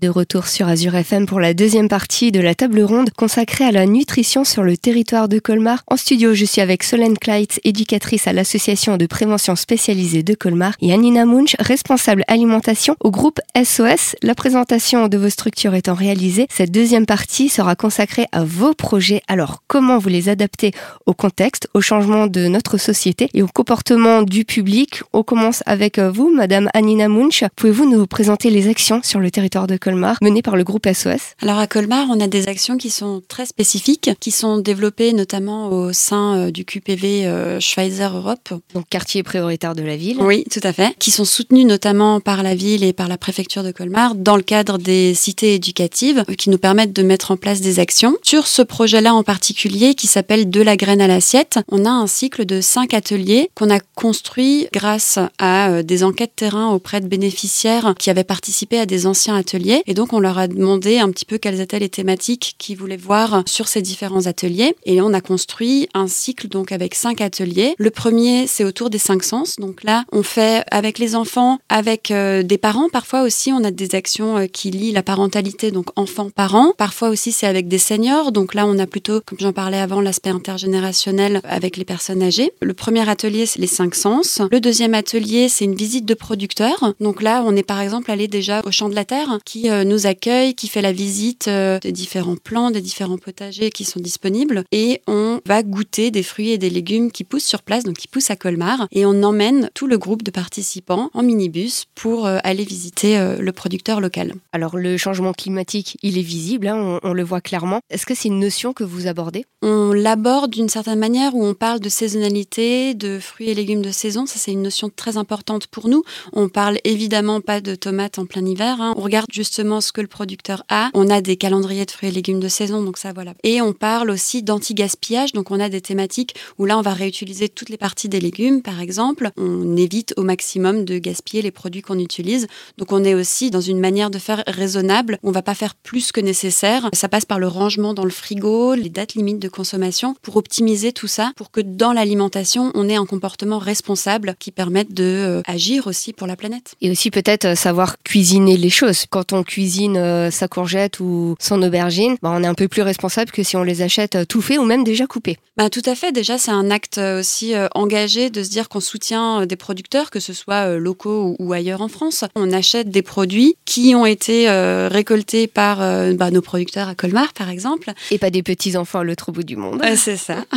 De 0.00 0.08
retour 0.08 0.48
sur 0.48 0.68
Azure 0.68 0.96
FM 0.96 1.24
pour 1.24 1.40
la 1.40 1.54
deuxième 1.54 1.88
partie 1.88 2.30
de 2.30 2.40
la 2.40 2.54
table 2.54 2.82
ronde 2.82 3.10
consacrée 3.16 3.64
à 3.64 3.70
la 3.70 3.86
nutrition 3.86 4.44
sur 4.44 4.62
le 4.62 4.76
territoire 4.76 5.28
de 5.28 5.38
Colmar. 5.38 5.82
En 5.86 5.96
studio, 5.96 6.34
je 6.34 6.44
suis 6.44 6.60
avec 6.60 6.82
Solène 6.82 7.16
Kleitz, 7.16 7.58
éducatrice 7.64 8.26
à 8.26 8.34
l'association 8.34 8.98
de 8.98 9.06
prévention 9.06 9.56
spécialisée 9.56 10.22
de 10.22 10.34
Colmar, 10.34 10.74
et 10.82 10.92
Anina 10.92 11.24
Munch, 11.24 11.56
responsable 11.58 12.22
alimentation 12.28 12.96
au 13.00 13.10
groupe 13.10 13.40
SOS. 13.56 14.14
La 14.22 14.34
présentation 14.34 15.08
de 15.08 15.16
vos 15.16 15.30
structures 15.30 15.74
étant 15.74 15.94
réalisée, 15.94 16.48
cette 16.50 16.70
deuxième 16.70 17.06
partie 17.06 17.48
sera 17.48 17.74
consacrée 17.74 18.26
à 18.32 18.44
vos 18.44 18.74
projets. 18.74 19.22
Alors, 19.26 19.62
comment 19.68 19.98
vous 19.98 20.10
les 20.10 20.28
adaptez 20.28 20.72
au 21.06 21.14
contexte, 21.14 21.68
au 21.72 21.80
changement 21.80 22.26
de 22.26 22.48
notre 22.48 22.76
société 22.76 23.30
et 23.32 23.42
au 23.42 23.48
comportement 23.48 24.22
du 24.22 24.44
public? 24.44 25.02
On 25.14 25.22
commence 25.22 25.62
avec 25.64 25.98
vous, 25.98 26.30
Madame 26.30 26.68
Anina 26.74 27.08
Munch. 27.08 27.44
Pouvez-vous 27.56 27.90
nous 27.90 28.06
présenter 28.06 28.50
les 28.50 28.68
actions 28.68 29.00
sur 29.02 29.20
le 29.20 29.30
territoire 29.30 29.66
de 29.66 29.78
Colmar 29.78 29.83
Colmar, 29.84 30.16
menée 30.22 30.40
par 30.40 30.56
le 30.56 30.64
groupe 30.64 30.86
SOS 30.90 31.34
Alors 31.42 31.58
à 31.58 31.66
Colmar, 31.66 32.06
on 32.08 32.18
a 32.18 32.26
des 32.26 32.48
actions 32.48 32.78
qui 32.78 32.88
sont 32.88 33.20
très 33.28 33.44
spécifiques, 33.44 34.12
qui 34.18 34.30
sont 34.30 34.56
développées 34.56 35.12
notamment 35.12 35.68
au 35.68 35.92
sein 35.92 36.38
euh, 36.38 36.50
du 36.50 36.64
QPV 36.64 37.26
euh, 37.26 37.60
Schweizer 37.60 38.16
Europe. 38.16 38.54
Donc 38.72 38.88
quartier 38.88 39.22
prioritaire 39.22 39.74
de 39.74 39.82
la 39.82 39.98
ville. 39.98 40.16
Oui, 40.22 40.46
tout 40.50 40.62
à 40.62 40.72
fait. 40.72 40.96
Qui 40.98 41.10
sont 41.10 41.26
soutenues 41.26 41.66
notamment 41.66 42.20
par 42.20 42.42
la 42.42 42.54
ville 42.54 42.82
et 42.82 42.94
par 42.94 43.08
la 43.08 43.18
préfecture 43.18 43.62
de 43.62 43.72
Colmar 43.72 44.14
dans 44.14 44.36
le 44.36 44.42
cadre 44.42 44.78
des 44.78 45.12
cités 45.12 45.56
éducatives 45.56 46.24
qui 46.38 46.48
nous 46.48 46.56
permettent 46.56 46.94
de 46.94 47.02
mettre 47.02 47.30
en 47.30 47.36
place 47.36 47.60
des 47.60 47.78
actions. 47.78 48.16
Sur 48.22 48.46
ce 48.46 48.62
projet-là 48.62 49.12
en 49.12 49.22
particulier 49.22 49.94
qui 49.94 50.06
s'appelle 50.06 50.48
De 50.48 50.62
la 50.62 50.78
graine 50.78 51.02
à 51.02 51.08
l'assiette, 51.08 51.58
on 51.68 51.84
a 51.84 51.90
un 51.90 52.06
cycle 52.06 52.46
de 52.46 52.62
cinq 52.62 52.94
ateliers 52.94 53.50
qu'on 53.54 53.68
a 53.68 53.80
construit 53.80 54.66
grâce 54.72 55.18
à 55.38 55.68
euh, 55.68 55.82
des 55.82 56.04
enquêtes 56.04 56.36
terrain 56.36 56.70
auprès 56.70 57.02
de 57.02 57.06
bénéficiaires 57.06 57.94
qui 57.98 58.08
avaient 58.08 58.24
participé 58.24 58.78
à 58.78 58.86
des 58.86 59.06
anciens 59.06 59.36
ateliers 59.36 59.63
et 59.64 59.94
donc, 59.94 60.12
on 60.12 60.20
leur 60.20 60.38
a 60.38 60.48
demandé 60.48 60.98
un 60.98 61.10
petit 61.10 61.24
peu 61.24 61.38
quelles 61.38 61.60
étaient 61.60 61.78
les 61.78 61.88
thématiques 61.88 62.54
qu'ils 62.58 62.76
voulaient 62.76 62.96
voir 62.96 63.42
sur 63.46 63.68
ces 63.68 63.82
différents 63.82 64.26
ateliers. 64.26 64.76
Et 64.84 65.00
on 65.00 65.12
a 65.12 65.20
construit 65.20 65.88
un 65.94 66.06
cycle 66.06 66.48
donc 66.48 66.72
avec 66.72 66.94
cinq 66.94 67.20
ateliers. 67.20 67.74
Le 67.78 67.90
premier, 67.90 68.46
c'est 68.46 68.64
autour 68.64 68.90
des 68.90 68.98
cinq 68.98 69.22
sens. 69.22 69.56
Donc 69.56 69.82
là, 69.84 70.04
on 70.12 70.22
fait 70.22 70.64
avec 70.70 70.98
les 70.98 71.14
enfants, 71.14 71.58
avec 71.68 72.10
euh, 72.10 72.42
des 72.42 72.58
parents. 72.58 72.88
Parfois 72.88 73.22
aussi, 73.22 73.52
on 73.52 73.64
a 73.64 73.70
des 73.70 73.94
actions 73.94 74.38
euh, 74.38 74.46
qui 74.46 74.70
lient 74.70 74.92
la 74.92 75.02
parentalité, 75.02 75.70
donc 75.70 75.86
enfants-parents. 75.96 76.72
Parfois 76.76 77.08
aussi, 77.08 77.32
c'est 77.32 77.46
avec 77.46 77.68
des 77.68 77.78
seniors. 77.78 78.32
Donc 78.32 78.54
là, 78.54 78.66
on 78.66 78.78
a 78.78 78.86
plutôt, 78.86 79.20
comme 79.24 79.38
j'en 79.38 79.52
parlais 79.52 79.78
avant, 79.78 80.00
l'aspect 80.00 80.30
intergénérationnel 80.30 81.40
avec 81.44 81.76
les 81.76 81.84
personnes 81.84 82.22
âgées. 82.22 82.52
Le 82.60 82.74
premier 82.74 83.08
atelier, 83.08 83.46
c'est 83.46 83.60
les 83.60 83.66
cinq 83.66 83.94
sens. 83.94 84.40
Le 84.50 84.60
deuxième 84.60 84.94
atelier, 84.94 85.48
c'est 85.48 85.64
une 85.64 85.74
visite 85.74 86.04
de 86.04 86.14
producteurs. 86.14 86.94
Donc 87.00 87.22
là, 87.22 87.42
on 87.46 87.56
est 87.56 87.62
par 87.62 87.80
exemple 87.80 88.10
allé 88.10 88.28
déjà 88.28 88.62
au 88.64 88.70
champ 88.70 88.88
de 88.88 88.94
la 88.94 89.04
terre 89.04 89.38
euh, 89.70 89.84
nous 89.84 90.06
accueille, 90.06 90.54
qui 90.54 90.68
fait 90.68 90.82
la 90.82 90.92
visite 90.92 91.48
euh, 91.48 91.78
des 91.78 91.92
différents 91.92 92.36
plants, 92.36 92.70
des 92.70 92.80
différents 92.80 93.18
potagers 93.18 93.70
qui 93.70 93.84
sont 93.84 94.00
disponibles. 94.00 94.64
Et 94.72 95.00
on 95.06 95.40
va 95.46 95.62
goûter 95.62 96.10
des 96.10 96.22
fruits 96.22 96.50
et 96.50 96.58
des 96.58 96.70
légumes 96.70 97.10
qui 97.10 97.24
poussent 97.24 97.44
sur 97.44 97.62
place, 97.62 97.84
donc 97.84 97.96
qui 97.96 98.08
poussent 98.08 98.30
à 98.30 98.36
Colmar. 98.36 98.86
Et 98.92 99.06
on 99.06 99.22
emmène 99.22 99.70
tout 99.74 99.86
le 99.86 99.98
groupe 99.98 100.22
de 100.22 100.30
participants 100.30 101.10
en 101.14 101.22
minibus 101.22 101.84
pour 101.94 102.26
euh, 102.26 102.38
aller 102.44 102.64
visiter 102.64 103.18
le 103.38 103.52
producteur 103.52 104.00
local. 104.00 104.34
Alors 104.52 104.76
le 104.76 104.96
changement 104.96 105.32
climatique, 105.32 105.96
il 106.02 106.18
est 106.18 106.22
visible, 106.22 106.68
hein, 106.68 106.98
on, 107.02 107.12
le 107.12 107.22
voit 107.22 107.40
clairement. 107.40 107.80
Est-ce 107.90 108.06
que 108.06 108.14
c'est 108.14 108.28
une 108.28 108.40
notion 108.40 108.72
que 108.72 108.84
vous 108.84 109.06
abordez? 109.06 109.44
On 109.62 109.92
l'aborde 109.92 110.50
d'une 110.50 110.68
certaine 110.68 110.98
manière 110.98 111.34
où 111.34 111.44
on 111.44 111.54
parle 111.54 111.80
de 111.80 111.88
saisonnalité, 111.88 112.94
de 112.94 113.18
fruits 113.18 113.50
et 113.50 113.54
légumes 113.54 113.82
de 113.82 113.90
saison. 113.90 114.26
Ça, 114.26 114.38
c'est 114.38 114.52
une 114.52 114.62
notion 114.62 114.90
très 114.94 115.16
importante 115.16 115.66
pour 115.68 115.88
nous. 115.88 116.02
On 116.32 116.48
parle 116.48 116.78
évidemment 116.84 117.40
pas 117.40 117.60
de 117.60 117.74
tomates 117.74 118.18
en 118.18 118.26
plein 118.26 118.44
hiver. 118.44 118.80
Hein. 118.80 118.94
On 118.96 119.02
regarde 119.02 119.28
justement 119.44 119.80
ce 119.80 119.92
que 119.92 120.00
le 120.00 120.06
producteur 120.06 120.64
a. 120.68 120.88
On 120.94 121.10
a 121.10 121.20
des 121.20 121.36
calendriers 121.36 121.84
de 121.84 121.90
fruits 121.90 122.08
et 122.08 122.12
légumes 122.12 122.40
de 122.40 122.48
saison, 122.48 122.82
donc 122.82 122.96
ça 122.96 123.12
voilà. 123.12 123.34
Et 123.42 123.60
on 123.60 123.74
parle 123.74 124.10
aussi 124.10 124.42
d'anti-gaspillage, 124.42 125.32
donc 125.32 125.50
on 125.50 125.60
a 125.60 125.68
des 125.68 125.82
thématiques 125.82 126.34
où 126.58 126.64
là 126.64 126.78
on 126.78 126.82
va 126.82 126.94
réutiliser 126.94 127.48
toutes 127.50 127.68
les 127.68 127.76
parties 127.76 128.08
des 128.08 128.20
légumes, 128.20 128.62
par 128.62 128.80
exemple. 128.80 129.30
On 129.36 129.76
évite 129.76 130.14
au 130.16 130.22
maximum 130.22 130.84
de 130.86 130.98
gaspiller 130.98 131.42
les 131.42 131.50
produits 131.50 131.82
qu'on 131.82 131.98
utilise. 131.98 132.46
Donc 132.78 132.90
on 132.92 133.04
est 133.04 133.14
aussi 133.14 133.50
dans 133.50 133.60
une 133.60 133.78
manière 133.78 134.10
de 134.10 134.18
faire 134.18 134.42
raisonnable. 134.46 135.18
On 135.22 135.30
va 135.30 135.42
pas 135.42 135.54
faire 135.54 135.74
plus 135.74 136.10
que 136.10 136.22
nécessaire. 136.22 136.88
Ça 136.94 137.08
passe 137.08 137.26
par 137.26 137.38
le 137.38 137.48
rangement 137.48 137.92
dans 137.92 138.04
le 138.04 138.10
frigo, 138.10 138.74
les 138.74 138.88
dates 138.88 139.14
limites 139.14 139.38
de 139.38 139.48
consommation, 139.48 140.16
pour 140.22 140.36
optimiser 140.36 140.92
tout 140.92 141.06
ça, 141.06 141.32
pour 141.36 141.50
que 141.50 141.60
dans 141.60 141.92
l'alimentation 141.92 142.72
on 142.74 142.88
ait 142.88 142.96
un 142.96 143.06
comportement 143.06 143.58
responsable 143.58 144.36
qui 144.38 144.50
permette 144.52 144.94
de 144.94 145.04
euh, 145.04 145.42
agir 145.46 145.86
aussi 145.86 146.14
pour 146.14 146.26
la 146.26 146.36
planète. 146.36 146.74
Et 146.80 146.90
aussi 146.90 147.10
peut-être 147.10 147.44
euh, 147.44 147.54
savoir 147.54 147.98
cuisiner 148.02 148.56
les 148.56 148.70
choses. 148.70 149.04
Quand 149.10 149.33
on 149.34 149.42
cuisine 149.42 149.96
euh, 149.96 150.30
sa 150.30 150.48
courgette 150.48 151.00
ou 151.00 151.36
son 151.38 151.62
aubergine, 151.62 152.16
bah, 152.22 152.30
on 152.32 152.42
est 152.42 152.46
un 152.46 152.54
peu 152.54 152.68
plus 152.68 152.82
responsable 152.82 153.30
que 153.30 153.42
si 153.42 153.56
on 153.56 153.62
les 153.62 153.82
achète 153.82 154.16
euh, 154.16 154.24
tout 154.24 154.40
fait 154.40 154.58
ou 154.58 154.64
même 154.64 154.84
déjà 154.84 155.06
coupés. 155.06 155.36
Bah, 155.56 155.70
tout 155.70 155.82
à 155.86 155.94
fait. 155.94 156.12
Déjà, 156.12 156.38
c'est 156.38 156.50
un 156.50 156.70
acte 156.70 156.98
euh, 156.98 157.20
aussi 157.20 157.54
engagé 157.74 158.30
de 158.30 158.42
se 158.42 158.50
dire 158.50 158.68
qu'on 158.68 158.80
soutient 158.80 159.46
des 159.46 159.56
producteurs, 159.56 160.10
que 160.10 160.20
ce 160.20 160.32
soit 160.32 160.76
locaux 160.76 161.36
ou 161.38 161.52
ailleurs 161.52 161.80
en 161.80 161.88
France. 161.88 162.24
On 162.34 162.52
achète 162.52 162.90
des 162.90 163.02
produits 163.02 163.56
qui 163.64 163.94
ont 163.94 164.06
été 164.06 164.48
récoltés 164.90 165.46
par 165.46 165.78
bah, 166.14 166.30
nos 166.30 166.42
producteurs 166.42 166.88
à 166.88 166.94
Colmar, 166.94 167.32
par 167.32 167.48
exemple. 167.48 167.92
Et 168.10 168.18
pas 168.18 168.30
des 168.30 168.42
petits-enfants 168.42 169.00
à 169.00 169.04
l'autre 169.04 169.32
bout 169.32 169.44
du 169.44 169.56
monde. 169.56 169.82
c'est 169.96 170.16
ça. 170.16 170.44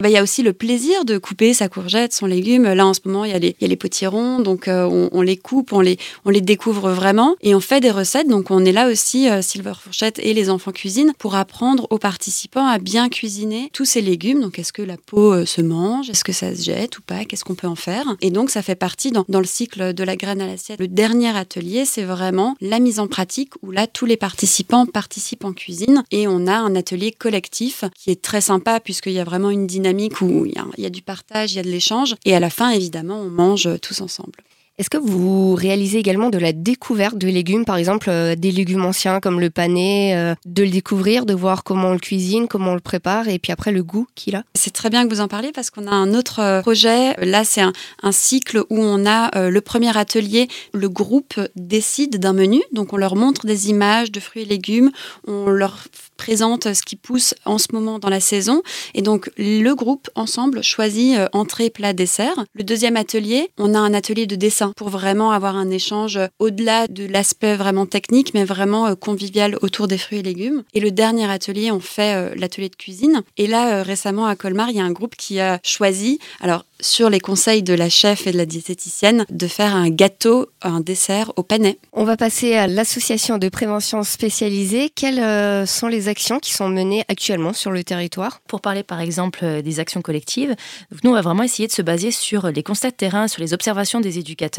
Bah, 0.00 0.10
il 0.10 0.12
y 0.12 0.18
a 0.18 0.22
aussi 0.22 0.42
le 0.42 0.52
plaisir 0.52 1.04
de 1.04 1.16
couper 1.16 1.54
sa 1.54 1.68
courgette, 1.68 2.12
son 2.12 2.26
légume. 2.26 2.64
Là, 2.64 2.86
en 2.86 2.92
ce 2.92 3.00
moment, 3.04 3.24
il 3.24 3.30
y, 3.30 3.34
a 3.34 3.38
les, 3.38 3.56
y 3.60 3.64
a 3.64 3.68
les 3.68 3.76
potirons, 3.76 4.40
donc 4.40 4.64
on, 4.68 5.08
on, 5.10 5.22
les 5.22 5.36
coupe, 5.36 5.72
on 5.72 5.80
les, 5.80 5.98
on 6.24 6.30
les 6.30 6.42
découvre 6.42 6.90
vraiment 6.90 7.36
et 7.40 7.54
on 7.54 7.60
fait 7.60 7.80
des 7.80 7.90
recettes 7.90 8.05
donc 8.28 8.50
on 8.50 8.64
est 8.64 8.72
là 8.72 8.88
aussi, 8.88 9.28
euh, 9.28 9.42
Silver 9.42 9.72
Fourchette 9.80 10.18
et 10.18 10.34
les 10.34 10.50
enfants 10.50 10.72
cuisine, 10.72 11.12
pour 11.18 11.34
apprendre 11.34 11.86
aux 11.90 11.98
participants 11.98 12.66
à 12.66 12.78
bien 12.78 13.08
cuisiner 13.08 13.70
tous 13.72 13.84
ces 13.84 14.00
légumes. 14.00 14.40
Donc 14.40 14.58
est-ce 14.58 14.72
que 14.72 14.82
la 14.82 14.96
peau 14.96 15.32
euh, 15.32 15.46
se 15.46 15.60
mange? 15.60 16.10
Est-ce 16.10 16.24
que 16.24 16.32
ça 16.32 16.54
se 16.54 16.62
jette 16.62 16.98
ou 16.98 17.02
pas? 17.02 17.24
Qu'est-ce 17.24 17.44
qu'on 17.44 17.54
peut 17.54 17.66
en 17.66 17.76
faire? 17.76 18.04
Et 18.20 18.30
donc 18.30 18.50
ça 18.50 18.62
fait 18.62 18.74
partie 18.74 19.10
dans, 19.12 19.24
le 19.28 19.44
cycle 19.44 19.92
de 19.92 20.04
la 20.04 20.16
graine 20.16 20.40
à 20.40 20.46
l'assiette. 20.46 20.80
Le 20.80 20.88
dernier 20.88 21.36
atelier, 21.36 21.84
c'est 21.84 22.04
vraiment 22.04 22.56
la 22.60 22.78
mise 22.78 23.00
en 23.00 23.06
pratique 23.06 23.52
où 23.62 23.70
là, 23.70 23.86
tous 23.86 24.06
les 24.06 24.16
participants 24.16 24.86
participent 24.86 25.44
en 25.44 25.52
cuisine 25.52 26.04
et 26.10 26.28
on 26.28 26.46
a 26.46 26.56
un 26.56 26.74
atelier 26.74 27.12
collectif 27.12 27.84
qui 27.94 28.10
est 28.10 28.22
très 28.22 28.40
sympa 28.40 28.80
puisqu'il 28.80 29.12
y 29.12 29.20
a 29.20 29.24
vraiment 29.24 29.50
une 29.50 29.66
dynamique 29.66 30.20
où 30.20 30.46
il 30.46 30.56
il 30.78 30.82
y 30.82 30.86
a 30.86 30.90
du 30.90 31.02
partage, 31.02 31.52
il 31.52 31.56
y 31.56 31.60
a 31.60 31.62
de 31.62 31.68
l'échange 31.68 32.14
et 32.24 32.34
à 32.34 32.40
la 32.40 32.50
fin, 32.50 32.70
évidemment, 32.70 33.20
on 33.20 33.30
mange 33.30 33.68
tous 33.80 34.00
ensemble. 34.00 34.45
Est-ce 34.78 34.90
que 34.90 34.98
vous 34.98 35.54
réalisez 35.54 35.96
également 35.96 36.28
de 36.28 36.36
la 36.36 36.52
découverte 36.52 37.16
de 37.16 37.28
légumes, 37.28 37.64
par 37.64 37.78
exemple 37.78 38.10
euh, 38.10 38.36
des 38.36 38.50
légumes 38.50 38.84
anciens 38.84 39.20
comme 39.20 39.40
le 39.40 39.48
panais, 39.48 40.14
euh, 40.14 40.34
de 40.44 40.64
le 40.64 40.68
découvrir, 40.68 41.24
de 41.24 41.32
voir 41.32 41.64
comment 41.64 41.88
on 41.88 41.92
le 41.94 41.98
cuisine, 41.98 42.46
comment 42.46 42.72
on 42.72 42.74
le 42.74 42.80
prépare 42.80 43.26
et 43.28 43.38
puis 43.38 43.52
après 43.52 43.72
le 43.72 43.82
goût 43.82 44.06
qu'il 44.14 44.36
a? 44.36 44.42
C'est 44.54 44.74
très 44.74 44.90
bien 44.90 45.08
que 45.08 45.14
vous 45.14 45.22
en 45.22 45.28
parliez 45.28 45.50
parce 45.50 45.70
qu'on 45.70 45.86
a 45.86 45.92
un 45.92 46.12
autre 46.12 46.40
euh, 46.40 46.60
projet. 46.60 47.14
Là, 47.24 47.42
c'est 47.44 47.62
un, 47.62 47.72
cycle 48.12 48.64
où 48.68 48.78
on 48.78 49.06
a 49.06 49.48
le 49.48 49.60
premier 49.60 49.96
atelier, 49.96 50.48
le 50.72 50.88
groupe 50.88 51.40
décide 51.56 52.18
d'un 52.18 52.34
menu. 52.34 52.62
Donc 52.72 52.92
on 52.92 52.98
leur 52.98 53.16
montre 53.16 53.46
des 53.46 53.70
images 53.70 54.12
de 54.12 54.20
fruits 54.20 54.42
et 54.42 54.44
légumes, 54.46 54.90
on 55.26 55.48
leur 55.48 55.88
présente 56.16 56.72
ce 56.72 56.82
qui 56.82 56.96
pousse 56.96 57.34
en 57.44 57.58
ce 57.58 57.68
moment 57.72 57.98
dans 57.98 58.08
la 58.08 58.20
saison. 58.20 58.62
Et 58.94 59.02
donc, 59.02 59.30
le 59.36 59.72
groupe, 59.74 60.08
ensemble, 60.14 60.62
choisit 60.62 61.18
entrée, 61.32 61.68
plat, 61.68 61.92
dessert. 61.92 62.44
Le 62.54 62.64
deuxième 62.64 62.96
atelier, 62.96 63.50
on 63.58 63.74
a 63.74 63.78
un 63.78 63.92
atelier 63.92 64.26
de 64.26 64.36
dessin 64.36 64.65
pour 64.74 64.88
vraiment 64.88 65.30
avoir 65.30 65.56
un 65.56 65.70
échange 65.70 66.18
au-delà 66.38 66.86
de 66.88 67.06
l'aspect 67.06 67.56
vraiment 67.56 67.86
technique, 67.86 68.34
mais 68.34 68.44
vraiment 68.44 68.86
euh, 68.86 68.94
convivial 68.94 69.56
autour 69.62 69.88
des 69.88 69.98
fruits 69.98 70.18
et 70.18 70.22
légumes. 70.22 70.62
Et 70.74 70.80
le 70.80 70.90
dernier 70.90 71.30
atelier, 71.30 71.70
on 71.70 71.80
fait 71.80 72.14
euh, 72.14 72.34
l'atelier 72.36 72.68
de 72.68 72.76
cuisine. 72.76 73.22
Et 73.36 73.46
là, 73.46 73.78
euh, 73.78 73.82
récemment 73.82 74.26
à 74.26 74.36
Colmar, 74.36 74.70
il 74.70 74.76
y 74.76 74.80
a 74.80 74.84
un 74.84 74.92
groupe 74.92 75.16
qui 75.16 75.40
a 75.40 75.60
choisi, 75.62 76.18
alors 76.40 76.64
sur 76.80 77.08
les 77.08 77.20
conseils 77.20 77.62
de 77.62 77.72
la 77.72 77.88
chef 77.88 78.26
et 78.26 78.32
de 78.32 78.36
la 78.36 78.44
diététicienne, 78.44 79.24
de 79.30 79.46
faire 79.46 79.74
un 79.74 79.88
gâteau, 79.88 80.50
un 80.60 80.80
dessert 80.80 81.32
au 81.36 81.42
panais. 81.42 81.78
On 81.94 82.04
va 82.04 82.18
passer 82.18 82.54
à 82.54 82.66
l'association 82.66 83.38
de 83.38 83.48
prévention 83.48 84.02
spécialisée. 84.02 84.90
Quelles 84.94 85.66
sont 85.66 85.88
les 85.88 86.08
actions 86.08 86.38
qui 86.38 86.52
sont 86.52 86.68
menées 86.68 87.02
actuellement 87.08 87.54
sur 87.54 87.70
le 87.70 87.82
territoire? 87.82 88.42
Pour 88.46 88.60
parler 88.60 88.82
par 88.82 89.00
exemple 89.00 89.62
des 89.62 89.80
actions 89.80 90.02
collectives, 90.02 90.54
nous 91.02 91.12
on 91.12 91.14
va 91.14 91.22
vraiment 91.22 91.44
essayer 91.44 91.66
de 91.66 91.72
se 91.72 91.80
baser 91.80 92.10
sur 92.10 92.48
les 92.48 92.62
constats 92.62 92.90
de 92.90 92.96
terrain, 92.96 93.26
sur 93.26 93.40
les 93.40 93.54
observations 93.54 94.00
des 94.00 94.18
éducateurs 94.18 94.55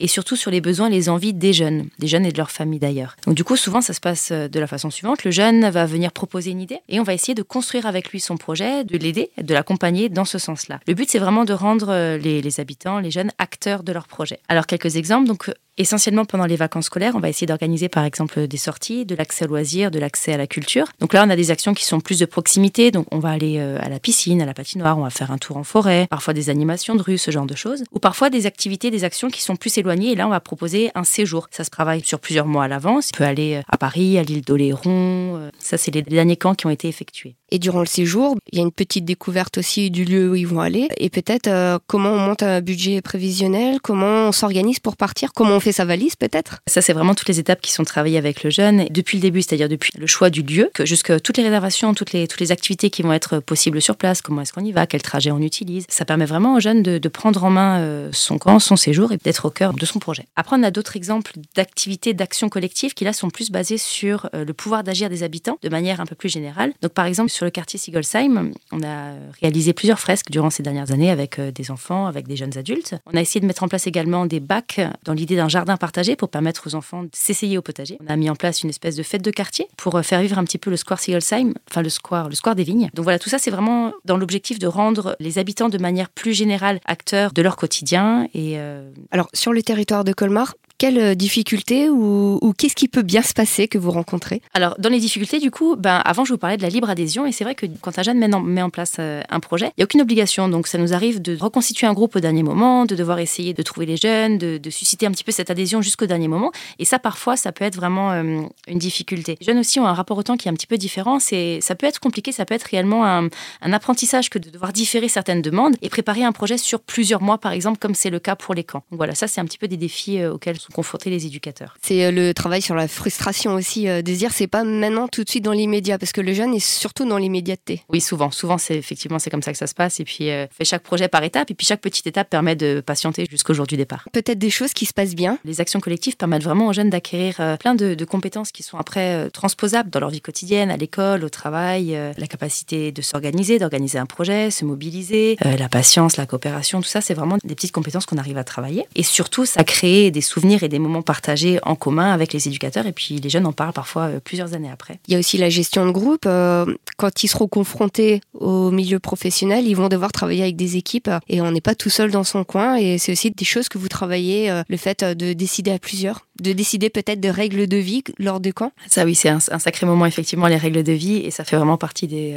et 0.00 0.08
surtout 0.08 0.36
sur 0.36 0.50
les 0.50 0.60
besoins 0.60 0.88
et 0.88 0.90
les 0.90 1.08
envies 1.08 1.32
des 1.32 1.52
jeunes, 1.52 1.88
des 1.98 2.06
jeunes 2.06 2.26
et 2.26 2.32
de 2.32 2.38
leur 2.38 2.50
famille 2.50 2.78
d'ailleurs. 2.78 3.16
Donc 3.26 3.34
du 3.34 3.44
coup, 3.44 3.56
souvent, 3.56 3.80
ça 3.80 3.92
se 3.92 4.00
passe 4.00 4.30
euh, 4.32 4.48
de 4.48 4.60
la 4.60 4.66
façon 4.66 4.90
suivante. 4.90 5.24
Le 5.24 5.30
jeune 5.30 5.68
va 5.70 5.86
venir 5.86 6.12
proposer 6.12 6.50
une 6.50 6.60
idée 6.60 6.78
et 6.88 7.00
on 7.00 7.02
va 7.02 7.14
essayer 7.14 7.34
de 7.34 7.42
construire 7.42 7.86
avec 7.86 8.10
lui 8.10 8.20
son 8.20 8.36
projet, 8.36 8.84
de 8.84 8.96
l'aider, 8.96 9.30
de 9.40 9.54
l'accompagner 9.54 10.08
dans 10.08 10.24
ce 10.24 10.38
sens-là. 10.38 10.80
Le 10.86 10.94
but, 10.94 11.10
c'est 11.10 11.18
vraiment 11.18 11.44
de 11.44 11.52
rendre 11.52 11.88
euh, 11.90 12.18
les, 12.18 12.60
habitants, 12.60 12.98
les 12.98 13.10
jeunes, 13.10 13.30
acteurs 13.38 13.82
de 13.82 13.92
leur 13.92 14.06
projet. 14.06 14.40
Alors 14.48 14.66
quelques 14.66 14.96
exemples. 14.96 15.28
Donc 15.28 15.50
Essentiellement 15.76 16.24
pendant 16.24 16.46
les 16.46 16.54
vacances 16.54 16.86
scolaires, 16.86 17.14
on 17.16 17.18
va 17.18 17.28
essayer 17.28 17.48
d'organiser 17.48 17.88
par 17.88 18.04
exemple 18.04 18.46
des 18.46 18.56
sorties, 18.56 19.04
de 19.04 19.16
l'accès 19.16 19.44
aux 19.44 19.48
loisirs, 19.48 19.90
de 19.90 19.98
l'accès 19.98 20.32
à 20.32 20.36
la 20.36 20.46
culture. 20.46 20.86
Donc 21.00 21.12
là, 21.12 21.24
on 21.26 21.30
a 21.30 21.34
des 21.34 21.50
actions 21.50 21.74
qui 21.74 21.84
sont 21.84 21.98
plus 21.98 22.20
de 22.20 22.26
proximité. 22.26 22.92
Donc 22.92 23.08
on 23.10 23.18
va 23.18 23.30
aller 23.30 23.56
euh, 23.58 23.78
à 23.80 23.88
la 23.88 23.98
piscine, 23.98 24.40
à 24.40 24.46
la 24.46 24.54
patinoire, 24.54 24.96
on 24.98 25.02
va 25.02 25.10
faire 25.10 25.32
un 25.32 25.38
tour 25.38 25.56
en 25.56 25.64
forêt, 25.64 26.06
parfois 26.08 26.32
des 26.32 26.48
animations 26.48 26.94
de 26.94 27.02
rue, 27.02 27.18
ce 27.18 27.32
genre 27.32 27.46
de 27.46 27.56
choses. 27.56 27.82
Ou 27.90 27.98
parfois 27.98 28.30
des 28.30 28.46
activités, 28.46 28.92
des 28.92 29.02
actions 29.02 29.30
qui 29.30 29.42
sont 29.42 29.56
plus 29.56 29.76
éloignées. 29.76 30.12
Et 30.12 30.14
là, 30.14 30.28
on 30.28 30.30
va 30.30 30.38
proposer 30.38 30.92
un 30.94 31.02
séjour. 31.02 31.48
Ça 31.50 31.64
se 31.64 31.70
travaille 31.70 32.04
sur 32.04 32.20
plusieurs 32.20 32.46
mois 32.46 32.64
à 32.64 32.68
l'avance. 32.68 33.10
On 33.12 33.18
peut 33.18 33.24
aller 33.24 33.56
euh, 33.56 33.62
à 33.68 33.76
Paris, 33.76 34.16
à 34.16 34.22
l'île 34.22 34.42
d'Oléron. 34.42 35.38
Euh, 35.38 35.50
ça, 35.58 35.76
c'est 35.76 35.92
les 35.92 36.02
derniers 36.02 36.36
camps 36.36 36.54
qui 36.54 36.66
ont 36.66 36.70
été 36.70 36.86
effectués. 36.86 37.34
Et 37.54 37.60
durant 37.60 37.78
le 37.78 37.86
séjour, 37.86 38.34
il 38.50 38.58
y 38.58 38.60
a 38.60 38.64
une 38.64 38.72
petite 38.72 39.04
découverte 39.04 39.58
aussi 39.58 39.88
du 39.88 40.04
lieu 40.04 40.28
où 40.28 40.34
ils 40.34 40.44
vont 40.44 40.58
aller. 40.58 40.88
Et 40.96 41.08
peut-être 41.08 41.78
comment 41.86 42.10
on 42.10 42.18
monte 42.18 42.42
un 42.42 42.60
budget 42.60 43.00
prévisionnel, 43.00 43.78
comment 43.80 44.26
on 44.26 44.32
s'organise 44.32 44.80
pour 44.80 44.96
partir, 44.96 45.32
comment 45.32 45.54
on 45.54 45.60
fait 45.60 45.70
sa 45.70 45.84
valise 45.84 46.16
peut-être? 46.16 46.58
Ça, 46.66 46.82
c'est 46.82 46.92
vraiment 46.92 47.14
toutes 47.14 47.28
les 47.28 47.38
étapes 47.38 47.60
qui 47.60 47.70
sont 47.70 47.84
travaillées 47.84 48.18
avec 48.18 48.42
le 48.42 48.50
jeune 48.50 48.86
depuis 48.90 49.18
le 49.18 49.22
début, 49.22 49.40
c'est-à-dire 49.40 49.68
depuis 49.68 49.92
le 49.96 50.08
choix 50.08 50.30
du 50.30 50.42
lieu, 50.42 50.68
que 50.74 50.84
jusque 50.84 51.22
toutes 51.22 51.36
les 51.36 51.44
réservations, 51.44 51.94
toutes 51.94 52.10
les, 52.10 52.26
toutes 52.26 52.40
les 52.40 52.50
activités 52.50 52.90
qui 52.90 53.02
vont 53.02 53.12
être 53.12 53.38
possibles 53.38 53.80
sur 53.80 53.94
place, 53.94 54.20
comment 54.20 54.40
est-ce 54.42 54.52
qu'on 54.52 54.64
y 54.64 54.72
va, 54.72 54.88
quel 54.88 55.02
trajet 55.02 55.30
on 55.30 55.38
utilise. 55.40 55.84
Ça 55.88 56.04
permet 56.04 56.26
vraiment 56.26 56.56
au 56.56 56.60
jeune 56.60 56.82
de, 56.82 56.98
de 56.98 57.08
prendre 57.08 57.44
en 57.44 57.50
main 57.50 57.78
euh, 57.78 58.08
son 58.12 58.36
camp, 58.36 58.58
son 58.58 58.74
séjour 58.74 59.12
et 59.12 59.16
d'être 59.18 59.44
au 59.44 59.50
cœur 59.50 59.74
de 59.74 59.86
son 59.86 60.00
projet. 60.00 60.26
Après, 60.34 60.56
on 60.58 60.62
a 60.64 60.72
d'autres 60.72 60.96
exemples 60.96 61.30
d'activités, 61.54 62.14
d'actions 62.14 62.48
collectives 62.48 62.94
qui 62.94 63.04
là 63.04 63.12
sont 63.12 63.30
plus 63.30 63.52
basées 63.52 63.78
sur 63.78 64.28
euh, 64.34 64.44
le 64.44 64.52
pouvoir 64.54 64.82
d'agir 64.82 65.08
des 65.08 65.22
habitants 65.22 65.56
de 65.62 65.68
manière 65.68 66.00
un 66.00 66.06
peu 66.06 66.16
plus 66.16 66.30
générale. 66.30 66.72
Donc 66.82 66.94
par 66.94 67.06
exemple, 67.06 67.30
sur 67.30 67.43
le 67.44 67.50
quartier 67.50 67.78
Sigolsheim, 67.78 68.52
on 68.72 68.82
a 68.82 69.14
réalisé 69.40 69.72
plusieurs 69.72 70.00
fresques 70.00 70.30
durant 70.30 70.50
ces 70.50 70.62
dernières 70.62 70.90
années 70.90 71.10
avec 71.10 71.38
euh, 71.38 71.50
des 71.50 71.70
enfants, 71.70 72.06
avec 72.06 72.26
des 72.26 72.36
jeunes 72.36 72.56
adultes. 72.58 72.94
On 73.06 73.16
a 73.16 73.20
essayé 73.20 73.40
de 73.40 73.46
mettre 73.46 73.62
en 73.62 73.68
place 73.68 73.86
également 73.86 74.26
des 74.26 74.40
bacs 74.40 74.80
dans 75.04 75.12
l'idée 75.12 75.36
d'un 75.36 75.48
jardin 75.48 75.76
partagé 75.76 76.16
pour 76.16 76.28
permettre 76.28 76.66
aux 76.66 76.74
enfants 76.74 77.04
de 77.04 77.10
s'essayer 77.12 77.58
au 77.58 77.62
potager. 77.62 77.98
On 78.04 78.10
a 78.10 78.16
mis 78.16 78.28
en 78.30 78.34
place 78.34 78.62
une 78.62 78.70
espèce 78.70 78.96
de 78.96 79.02
fête 79.02 79.22
de 79.22 79.30
quartier 79.30 79.68
pour 79.76 80.00
faire 80.02 80.20
vivre 80.20 80.38
un 80.38 80.44
petit 80.44 80.58
peu 80.58 80.70
le 80.70 80.76
square 80.76 80.98
Sigolsheim, 80.98 81.54
enfin 81.70 81.82
le 81.82 81.88
square, 81.88 82.28
le 82.28 82.34
square 82.34 82.54
des 82.54 82.64
vignes. 82.64 82.90
Donc 82.94 83.04
voilà, 83.04 83.18
tout 83.18 83.28
ça 83.28 83.38
c'est 83.38 83.50
vraiment 83.50 83.92
dans 84.04 84.16
l'objectif 84.16 84.58
de 84.58 84.66
rendre 84.66 85.16
les 85.20 85.38
habitants 85.38 85.68
de 85.68 85.78
manière 85.78 86.08
plus 86.10 86.34
générale 86.34 86.80
acteurs 86.84 87.32
de 87.32 87.42
leur 87.42 87.56
quotidien. 87.56 88.28
Et 88.34 88.58
euh, 88.58 88.90
Alors 89.10 89.28
sur 89.34 89.52
le 89.52 89.62
territoire 89.62 90.04
de 90.04 90.12
Colmar, 90.12 90.54
quelles 90.78 90.98
euh, 90.98 91.14
difficultés 91.14 91.88
ou, 91.88 92.52
qu'est-ce 92.58 92.74
qui 92.74 92.88
peut 92.88 93.02
bien 93.02 93.22
se 93.22 93.32
passer 93.32 93.68
que 93.68 93.78
vous 93.78 93.90
rencontrez? 93.90 94.42
Alors, 94.54 94.74
dans 94.78 94.88
les 94.88 95.00
difficultés, 95.00 95.38
du 95.38 95.50
coup, 95.50 95.76
ben, 95.76 96.00
avant, 96.04 96.24
je 96.24 96.32
vous 96.32 96.38
parlais 96.38 96.56
de 96.56 96.62
la 96.62 96.68
libre 96.68 96.90
adhésion. 96.90 97.26
Et 97.26 97.32
c'est 97.32 97.44
vrai 97.44 97.54
que 97.54 97.66
quand 97.80 97.98
un 97.98 98.02
jeune 98.02 98.18
met 98.18 98.32
en, 98.34 98.40
met 98.40 98.62
en 98.62 98.70
place 98.70 98.96
euh, 98.98 99.22
un 99.28 99.40
projet, 99.40 99.66
il 99.66 99.74
n'y 99.78 99.82
a 99.82 99.84
aucune 99.84 100.00
obligation. 100.00 100.48
Donc, 100.48 100.66
ça 100.66 100.78
nous 100.78 100.92
arrive 100.92 101.22
de 101.22 101.36
reconstituer 101.36 101.86
un 101.86 101.92
groupe 101.92 102.16
au 102.16 102.20
dernier 102.20 102.42
moment, 102.42 102.86
de 102.86 102.96
devoir 102.96 103.18
essayer 103.18 103.54
de 103.54 103.62
trouver 103.62 103.86
les 103.86 103.96
jeunes, 103.96 104.38
de, 104.38 104.58
de 104.58 104.70
susciter 104.70 105.06
un 105.06 105.10
petit 105.10 105.24
peu 105.24 105.32
cette 105.32 105.50
adhésion 105.50 105.82
jusqu'au 105.82 106.06
dernier 106.06 106.28
moment. 106.28 106.52
Et 106.78 106.84
ça, 106.84 106.98
parfois, 106.98 107.36
ça 107.36 107.52
peut 107.52 107.64
être 107.64 107.76
vraiment 107.76 108.12
euh, 108.12 108.42
une 108.68 108.78
difficulté. 108.78 109.36
Les 109.40 109.46
jeunes 109.46 109.58
aussi 109.58 109.80
ont 109.80 109.86
un 109.86 109.94
rapport 109.94 110.18
au 110.18 110.22
temps 110.22 110.36
qui 110.36 110.48
est 110.48 110.50
un 110.50 110.54
petit 110.54 110.66
peu 110.66 110.76
différent. 110.76 111.18
C'est, 111.18 111.60
ça 111.60 111.74
peut 111.74 111.86
être 111.86 112.00
compliqué, 112.00 112.32
ça 112.32 112.44
peut 112.44 112.54
être 112.54 112.64
réellement 112.64 113.04
un, 113.06 113.28
apprentissage 113.62 114.30
que 114.30 114.38
de 114.38 114.50
devoir 114.50 114.72
différer 114.72 115.08
certaines 115.08 115.42
demandes 115.42 115.74
et 115.82 115.88
préparer 115.88 116.22
un 116.22 116.32
projet 116.32 116.58
sur 116.58 116.80
plusieurs 116.80 117.22
mois, 117.22 117.38
par 117.38 117.52
exemple, 117.52 117.78
comme 117.78 117.94
c'est 117.94 118.10
le 118.10 118.20
cas 118.20 118.36
pour 118.36 118.54
les 118.54 118.62
camps. 118.62 118.84
Voilà, 118.90 119.14
ça, 119.14 119.26
c'est 119.26 119.40
un 119.40 119.44
petit 119.44 119.58
peu 119.58 119.66
des 119.66 119.76
défis 119.76 120.24
auxquels 120.24 120.58
sont 120.64 120.72
confrontés 120.72 121.10
les 121.10 121.26
éducateurs. 121.26 121.76
C'est 121.82 122.04
euh, 122.04 122.10
le 122.10 122.32
travail 122.32 122.62
sur 122.62 122.74
la 122.74 122.88
frustration 122.88 123.54
aussi, 123.54 123.88
euh, 123.88 124.02
de 124.02 124.12
dire 124.12 124.32
c'est 124.32 124.46
pas 124.46 124.64
maintenant 124.64 125.08
tout 125.08 125.24
de 125.24 125.28
suite 125.28 125.44
dans 125.44 125.52
l'immédiat, 125.52 125.98
parce 125.98 126.12
que 126.12 126.20
le 126.20 126.32
jeune 126.32 126.54
est 126.54 126.64
surtout 126.64 127.06
dans 127.06 127.18
l'immédiateté. 127.18 127.82
Oui, 127.90 128.00
souvent, 128.00 128.30
souvent 128.30 128.58
c'est 128.58 128.76
effectivement 128.76 129.18
c'est 129.18 129.30
comme 129.30 129.42
ça 129.42 129.52
que 129.52 129.58
ça 129.58 129.66
se 129.66 129.74
passe, 129.74 130.00
et 130.00 130.04
puis 130.04 130.30
euh, 130.30 130.46
fait 130.56 130.64
chaque 130.64 130.82
projet 130.82 131.08
par 131.08 131.22
étape, 131.22 131.50
et 131.50 131.54
puis 131.54 131.66
chaque 131.66 131.80
petite 131.80 132.06
étape 132.06 132.30
permet 132.30 132.56
de 132.56 132.80
patienter 132.80 133.26
jusqu'au 133.30 133.54
jour 133.54 133.66
du 133.66 133.76
départ. 133.76 134.08
Peut-être 134.12 134.38
des 134.38 134.50
choses 134.50 134.72
qui 134.72 134.86
se 134.86 134.92
passent 134.92 135.14
bien. 135.14 135.38
Les 135.44 135.60
actions 135.60 135.80
collectives 135.80 136.16
permettent 136.16 136.44
vraiment 136.44 136.68
aux 136.68 136.72
jeunes 136.72 136.90
d'acquérir 136.90 137.36
plein 137.58 137.74
de, 137.74 138.04
compétences 138.04 138.52
qui 138.52 138.62
sont 138.62 138.76
après 138.76 139.30
transposables 139.30 139.88
dans 139.88 139.98
leur 139.98 140.10
vie 140.10 140.20
quotidienne, 140.20 140.70
à 140.70 140.76
l'école, 140.76 141.24
au 141.24 141.30
travail, 141.30 141.98
la 142.16 142.26
capacité 142.26 142.92
de 142.92 143.02
s'organiser, 143.02 143.58
d'organiser 143.58 143.98
un 143.98 144.06
projet, 144.06 144.50
se 144.50 144.64
mobiliser, 144.64 145.36
la 145.40 145.68
patience, 145.68 146.16
la 146.16 146.26
coopération, 146.26 146.80
tout 146.80 146.88
ça, 146.88 147.00
c'est 147.00 147.14
vraiment 147.14 147.38
des 147.42 147.54
petites 147.54 147.72
compétences 147.72 148.04
qu'on 148.04 148.18
arrive 148.18 148.36
à 148.36 148.44
travailler. 148.44 148.86
Et 148.94 149.02
surtout, 149.02 149.46
ça 149.46 149.64
crée 149.64 150.10
des 150.10 150.20
souvenirs 150.20 150.53
et 150.62 150.68
des 150.68 150.78
moments 150.78 151.02
partagés 151.02 151.58
en 151.62 151.74
commun 151.74 152.12
avec 152.12 152.32
les 152.32 152.48
éducateurs 152.48 152.86
et 152.86 152.92
puis 152.92 153.16
les 153.16 153.28
jeunes 153.28 153.46
en 153.46 153.52
parlent 153.52 153.72
parfois 153.72 154.02
euh, 154.04 154.20
plusieurs 154.20 154.54
années 154.54 154.70
après. 154.70 154.98
Il 155.08 155.14
y 155.14 155.16
a 155.16 155.18
aussi 155.18 155.38
la 155.38 155.50
gestion 155.50 155.86
de 155.86 155.90
groupe. 155.90 156.24
Euh, 156.26 156.66
quand 156.96 157.22
ils 157.22 157.28
seront 157.28 157.48
confrontés 157.48 158.20
au 158.34 158.70
milieu 158.70 158.98
professionnel, 158.98 159.66
ils 159.66 159.74
vont 159.74 159.88
devoir 159.88 160.12
travailler 160.12 160.42
avec 160.42 160.56
des 160.56 160.76
équipes 160.76 161.10
et 161.28 161.40
on 161.40 161.50
n'est 161.50 161.60
pas 161.60 161.74
tout 161.74 161.90
seul 161.90 162.10
dans 162.10 162.24
son 162.24 162.44
coin 162.44 162.76
et 162.76 162.98
c'est 162.98 163.12
aussi 163.12 163.30
des 163.30 163.44
choses 163.44 163.68
que 163.68 163.78
vous 163.78 163.88
travaillez, 163.88 164.50
euh, 164.50 164.62
le 164.68 164.76
fait 164.76 165.04
de 165.04 165.32
décider 165.32 165.72
à 165.72 165.78
plusieurs, 165.78 166.26
de 166.40 166.52
décider 166.52 166.90
peut-être 166.90 167.20
de 167.20 167.28
règles 167.28 167.66
de 167.66 167.76
vie 167.76 168.04
lors 168.18 168.40
de 168.40 168.50
camp. 168.50 168.72
Ça 168.88 169.04
oui, 169.04 169.14
c'est 169.14 169.28
un, 169.28 169.40
sacré 169.40 169.86
moment 169.86 170.06
effectivement 170.06 170.46
les 170.46 170.56
règles 170.56 170.82
de 170.82 170.92
vie 170.92 171.16
et 171.16 171.30
ça 171.30 171.44
fait 171.44 171.56
vraiment 171.56 171.78
partie 171.78 172.06
des, 172.06 172.36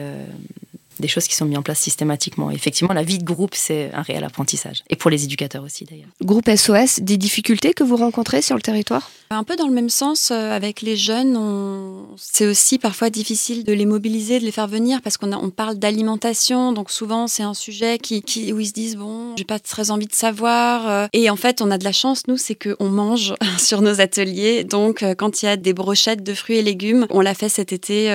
des 1.01 1.07
choses 1.07 1.27
qui 1.27 1.35
sont 1.35 1.45
mises 1.45 1.57
en 1.57 1.63
place 1.63 1.79
systématiquement. 1.79 2.51
Effectivement, 2.51 2.93
la 2.93 3.03
vie 3.03 3.17
de 3.17 3.23
groupe, 3.23 3.55
c'est 3.55 3.91
un 3.93 4.01
réel 4.01 4.23
apprentissage. 4.23 4.83
Et 4.89 4.95
pour 4.95 5.09
les 5.09 5.23
éducateurs 5.23 5.63
aussi, 5.63 5.85
d'ailleurs. 5.85 6.09
Groupe 6.23 6.49
SOS, 6.49 6.99
des 7.01 7.17
difficultés 7.17 7.73
que 7.73 7.83
vous 7.83 7.97
rencontrez 7.97 8.41
sur 8.41 8.55
le 8.55 8.61
territoire? 8.61 9.09
Un 9.29 9.43
peu 9.43 9.57
dans 9.57 9.67
le 9.67 9.73
même 9.73 9.89
sens, 9.89 10.31
euh, 10.31 10.51
avec 10.51 10.81
les 10.81 10.95
jeunes, 10.95 11.37
c'est 12.15 12.47
aussi 12.47 12.79
parfois 12.79 13.09
difficile 13.09 13.65
de 13.65 13.73
les 13.73 13.85
mobiliser, 13.85 14.39
de 14.39 14.45
les 14.45 14.53
faire 14.53 14.67
venir, 14.67 15.01
parce 15.01 15.17
qu'on 15.17 15.33
on 15.33 15.49
parle 15.49 15.75
d'alimentation, 15.75 16.71
donc 16.71 16.89
souvent 16.89 17.27
c'est 17.27 17.43
un 17.43 17.53
sujet 17.53 17.97
qui, 17.97 18.21
qui, 18.21 18.53
où 18.53 18.59
ils 18.61 18.67
se 18.67 18.73
disent, 18.73 18.95
bon, 18.95 19.35
j'ai 19.37 19.43
pas 19.43 19.59
très 19.59 19.91
envie 19.91 20.07
de 20.07 20.13
savoir. 20.13 20.89
Euh. 20.89 21.07
Et 21.11 21.29
en 21.29 21.35
fait, 21.35 21.61
on 21.61 21.71
a 21.71 21.77
de 21.77 21.83
la 21.83 21.91
chance, 21.91 22.23
nous, 22.27 22.37
c'est 22.37 22.55
qu'on 22.55 22.89
mange 22.89 23.33
sur 23.57 23.81
nos 23.81 23.99
ateliers. 23.99 24.63
Donc, 24.63 25.03
euh, 25.03 25.13
quand 25.13 25.41
il 25.41 25.47
y 25.47 25.49
a 25.49 25.57
des 25.57 25.73
brochettes 25.73 26.23
de 26.23 26.33
fruits 26.33 26.57
et 26.57 26.63
légumes, 26.63 27.05
on 27.09 27.19
l'a 27.19 27.33
fait 27.33 27.49
cet 27.49 27.73
été 27.73 28.07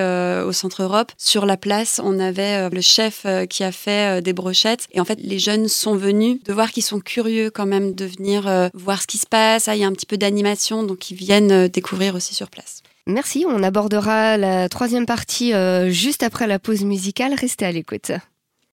au 0.47 0.53
Centre 0.53 0.83
Europe. 0.83 1.13
Sur 1.19 1.45
la 1.45 1.57
place, 1.57 2.01
on 2.03 2.19
avait 2.19 2.71
le 2.73 2.81
chef 2.81 3.23
euh, 3.25 3.47
qui 3.47 3.63
a 3.63 3.73
fait 3.73 4.19
euh, 4.19 4.21
des 4.21 4.33
brochettes. 4.33 4.89
Et 4.93 5.01
en 5.01 5.05
fait, 5.05 5.19
les 5.23 5.39
jeunes 5.39 5.69
sont 5.69 5.95
venus 5.95 6.43
de 6.45 6.53
voir 6.53 6.73
qu'ils 6.73 6.83
sont 6.83 7.01
curieux 7.01 7.51
quand 7.51 7.67
même 7.67 7.95
de 7.95 8.05
venir 8.05 8.49
euh, 8.49 8.69
voir 8.75 9.03
ce 9.03 9.07
qui 9.07 9.19
se 9.19 9.27
passe. 9.27 9.69
Ah, 9.69 9.77
il 9.77 9.81
y 9.81 9.85
a 9.85 9.87
un 9.87 9.93
petit 9.93 10.07
peu 10.07 10.17
d'animation, 10.17 10.83
donc 10.83 11.11
ils 11.11 11.17
viennent 11.17 11.69
découvrir 11.69 12.15
aussi 12.15 12.35
sur 12.35 12.51
place. 12.51 12.83
Merci, 13.07 13.45
on 13.49 13.63
abordera 13.63 14.37
la 14.37 14.69
troisième 14.69 15.07
partie 15.07 15.53
juste 15.89 16.23
après 16.23 16.47
la 16.47 16.59
pause 16.59 16.85
musicale. 16.85 17.35
Restez 17.35 17.65
à 17.65 17.73
l'écoute. 17.73 18.13